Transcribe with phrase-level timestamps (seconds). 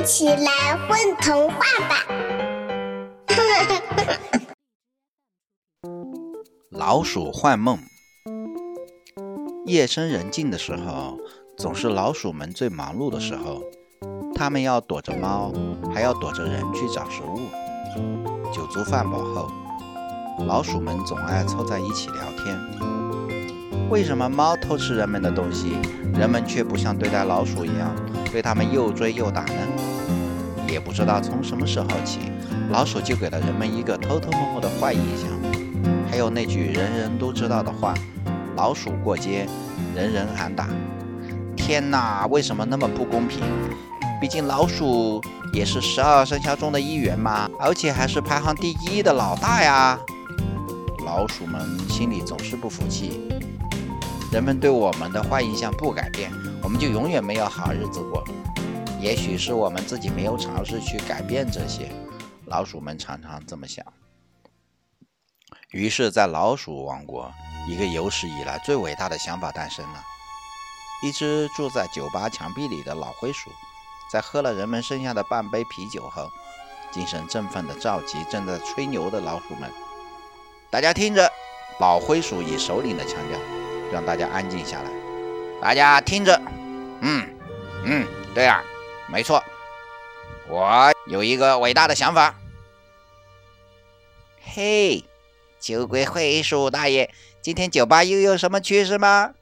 [0.00, 2.06] 一起来混童话吧！
[6.72, 7.78] 老鼠幻梦。
[9.66, 11.18] 夜深人静的时候，
[11.58, 13.62] 总是老鼠们最忙碌的时候。
[14.34, 15.52] 它们要躲着猫，
[15.94, 17.40] 还要躲着人去找食物。
[18.54, 19.50] 酒足饭饱后，
[20.46, 22.58] 老鼠们总爱凑在一起聊天。
[23.90, 25.76] 为什么猫偷吃人们的东西，
[26.14, 27.94] 人们却不像对待老鼠一样，
[28.32, 29.89] 对它们又追又打呢？
[30.70, 32.20] 也不知道从什么时候起，
[32.70, 35.28] 老鼠就给了人们一个偷偷摸摸的坏印象。
[36.08, 37.94] 还有那句人人都知道的话
[38.56, 39.46] ：“老鼠过街，
[39.94, 40.68] 人人喊打。”
[41.56, 43.40] 天哪，为什么那么不公平？
[44.20, 45.20] 毕竟老鼠
[45.52, 49.98] 也是十二生肖中的一员嘛，而且还是排行第一的老大呀！
[51.04, 53.28] 老鼠们心里总是不服气。
[54.30, 56.30] 人们对我们的坏印象不改变，
[56.62, 58.22] 我们就永远没有好日子过。
[59.00, 61.90] 也许是我们自己没有尝试去改变这些，
[62.44, 63.82] 老鼠们常常这么想。
[65.70, 67.32] 于是，在老鼠王国，
[67.66, 70.04] 一个有史以来最伟大的想法诞生了：
[71.02, 73.50] 一只住在酒吧墙壁里的老灰鼠。
[74.12, 76.28] 在喝了人们剩下的半杯啤酒后，
[76.90, 79.70] 精神振奋地召集正在吹牛的老鼠们
[80.68, 81.30] ：“大家听着！”
[81.80, 83.38] 老灰鼠以首领的腔调，
[83.90, 84.90] 让大家安静下来。
[85.62, 86.38] 大家听着，
[87.00, 87.26] 嗯
[87.86, 88.60] 嗯，对啊，
[89.10, 89.42] 没错，
[90.48, 92.36] 我有一个伟大的想法。
[94.40, 95.04] 嘿，
[95.58, 97.10] 酒鬼灰鼠大爷，
[97.42, 99.34] 今天酒吧又有什么趣事吗？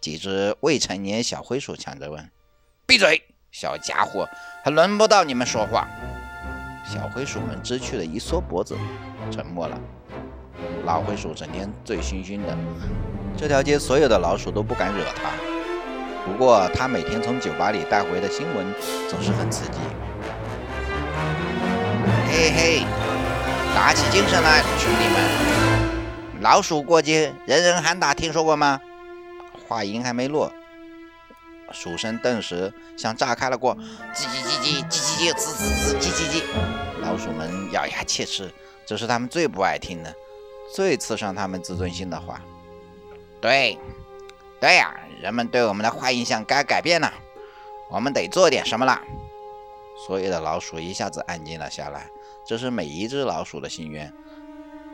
[0.00, 2.30] 几只未成年小灰鼠抢着问。
[2.84, 3.22] 闭嘴！
[3.52, 4.28] 小家伙，
[4.64, 5.88] 还轮不到你们说话。
[6.84, 8.76] 小灰鼠们知趣的一缩脖子，
[9.30, 9.80] 沉默了。
[10.84, 12.56] 老灰鼠整天醉醺醺的，
[13.36, 15.30] 这条街所有的老鼠都不敢惹他。
[16.24, 18.74] 不过他每天从酒吧里带回的新闻
[19.08, 19.78] 总是很刺激。
[22.28, 22.82] 嘿嘿，
[23.74, 26.40] 打起精神来，兄弟们！
[26.40, 28.80] 老鼠过街，人人喊打，听说过吗？
[29.68, 30.52] 话音还没落。
[31.72, 33.76] 鼠声顿时像炸开了锅，
[34.14, 36.42] 叽叽叽叽叽叽叽，滋滋滋，叽叽叽。
[37.02, 38.50] 老鼠们咬牙切齿，
[38.86, 40.14] 这是他们最不爱听的，
[40.74, 42.40] 最刺伤他们自尊心的话。
[43.40, 43.78] 对，
[44.60, 47.10] 对呀，人们对我们的坏印象该改变了，
[47.90, 49.00] 我们得做点什么了。
[50.06, 52.06] 所有的老鼠一下子安静了下来，
[52.46, 54.12] 这是每一只老鼠的心愿。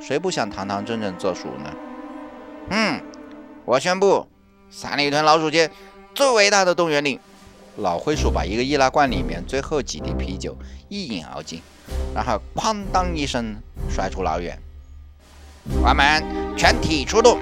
[0.00, 1.74] 谁不想堂堂正正做鼠呢？
[2.70, 3.02] 嗯，
[3.64, 4.28] 我宣布，
[4.70, 5.70] 三里屯老鼠街。
[6.14, 7.18] 最伟大的动员令，
[7.76, 10.56] 老灰鼠把一个易拉罐里面最后几滴啤酒
[10.88, 11.62] 一饮而尽，
[12.14, 13.56] 然后哐当一声
[13.88, 14.56] 摔出老远。
[15.82, 16.22] 我们
[16.56, 17.38] 全体出动，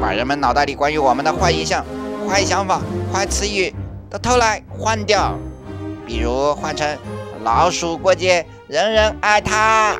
[0.00, 1.84] 把人们脑袋里关于我们的坏印象、
[2.28, 2.80] 坏想法、
[3.12, 3.74] 坏词语
[4.08, 5.36] 都偷来换掉，
[6.06, 6.86] 比如换成
[7.42, 9.98] “老鼠过街，人人爱它”。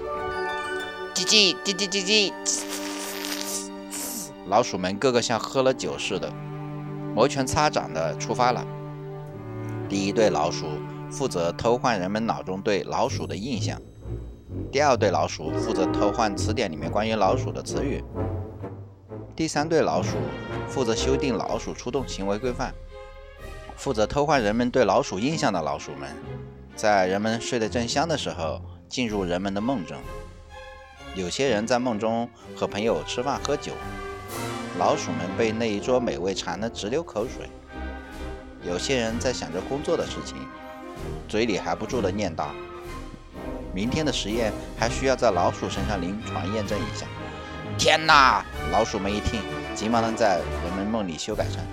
[1.14, 2.32] 叽叽叽叽叽叽，
[4.46, 6.32] 老鼠们个个像喝了酒似的。
[7.12, 8.64] 摩拳擦掌地出发了。
[9.88, 10.66] 第一对老鼠
[11.10, 13.80] 负责偷换人们脑中对老鼠的印象，
[14.70, 18.04] 第二对老鼠负责偷换词典里面关于老鼠的词语，
[19.38, 20.16] 第三对老鼠
[20.68, 22.74] 负责修订老鼠出动行为规范。
[23.76, 26.10] 负责偷换人们对老鼠印象的老鼠们，
[26.74, 29.96] 在人们睡得正香的时候进入人们的梦中。
[31.14, 33.74] 有些人在梦中和朋友吃饭喝酒。
[34.76, 37.48] 老鼠们被那一桌美味馋得直流口水。
[38.64, 40.36] 有些人在想着工作的事情，
[41.28, 42.46] 嘴里还不住地念叨
[43.72, 47.06] ：“明天的实验还需要在老鼠身上临床验证一下。”
[47.78, 48.44] 天哪！
[48.70, 49.40] 老鼠们一听，
[49.74, 51.64] 急忙地在人们梦里修改成：“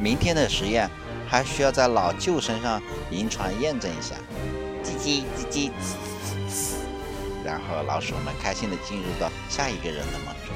[0.00, 0.88] 明天的实验
[1.26, 4.14] 还需要在老舅身上临床验证一下。”
[4.84, 5.70] 叽叽叽
[6.48, 6.76] 叽，
[7.44, 10.54] 然后老鼠们开心地进入到下一个人的梦中。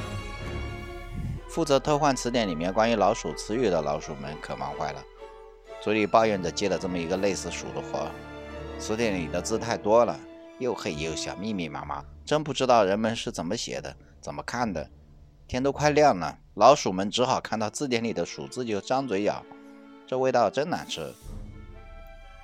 [1.49, 5.03] 负责偷换词典里面关于老鼠词语的老鼠们可忙坏了，
[5.83, 8.09] 嘴里抱怨着接了这么一个累死鼠的活。
[8.79, 10.19] 词典里的字太多了，
[10.59, 14.89] 又黑又小，密密麻麻，真不知道人们是怎么写的，怎么看的。
[15.53, 19.45] 天都快亮了，老鼠们只好看到字典里的鼠字就张嘴咬，
[20.07, 21.13] 这味道真难吃。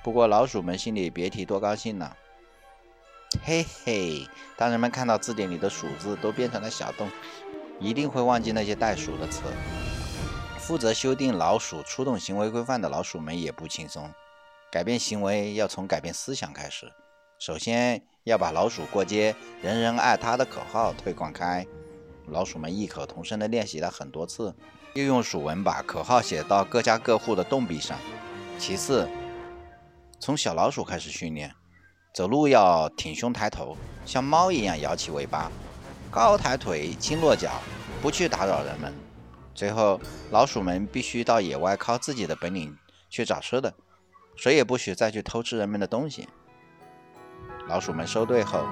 [0.03, 2.15] 不过老鼠们心里别提多高兴了。
[3.43, 7.09] 嘿嘿，当人们看到字典里的鼠字都变成了小洞。
[7.79, 9.41] 一定会忘记那些带鼠的词。
[10.59, 14.07] 负责修订老鼠出动行为规范的老鼠们也不轻松。
[14.71, 16.93] 改变行为要从改变思想开始。
[17.39, 21.65] 首先要把“老鼠过街，人人爱它”的口号推广开。
[22.31, 24.55] 老鼠们异口同声地练习了很多次，
[24.93, 27.97] 又用鼠文把口号写到各家各户的洞壁上。
[28.57, 29.07] 其次，
[30.19, 31.53] 从小老鼠开始训练，
[32.13, 35.51] 走路要挺胸抬头，像猫一样摇起尾巴，
[36.11, 37.51] 高抬腿，轻落脚，
[38.01, 38.93] 不去打扰人们。
[39.55, 39.99] 最后，
[40.31, 42.77] 老鼠们必须到野外靠自己的本领
[43.09, 43.73] 去找吃的，
[44.35, 46.27] 谁也不许再去偷吃人们的东西。
[47.67, 48.65] 老鼠们收队后，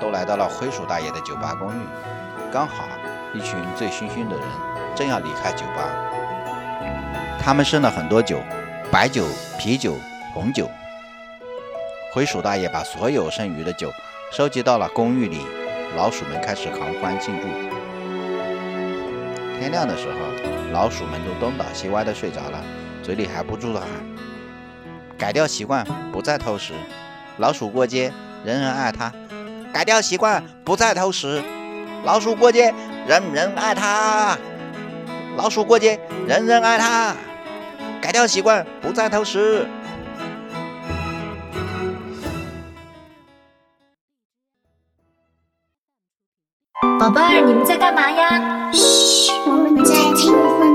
[0.00, 1.80] 都来到了灰鼠大爷的酒吧公寓，
[2.52, 2.86] 刚好
[3.34, 4.46] 一群醉醺醺的人
[4.94, 5.88] 正要离开酒吧。
[7.40, 8.40] 他们剩了很多酒，
[8.90, 9.26] 白酒、
[9.58, 9.94] 啤酒、
[10.34, 10.70] 红酒。
[12.12, 13.90] 灰鼠大爷把所有剩余的酒
[14.32, 15.46] 收集到了公寓里，
[15.96, 17.46] 老鼠们开始狂欢庆祝。
[19.58, 20.18] 天亮的时候，
[20.72, 22.62] 老鼠们都东倒西歪的睡着了，
[23.02, 23.88] 嘴里还不住的喊
[25.18, 26.72] ：“改掉习惯，不再偷食。
[27.38, 28.12] 老鼠过街，
[28.44, 29.12] 人人爱它。
[29.72, 31.42] 改掉习惯，不再偷食。
[32.04, 32.74] 老鼠过街，
[33.06, 34.38] 人人爱它。
[35.36, 37.14] 老鼠过街，人人爱它。
[38.00, 39.66] 改掉习惯，不再偷食。”
[46.98, 48.70] 宝贝儿，你们在干嘛呀？
[48.72, 50.67] 嘘，我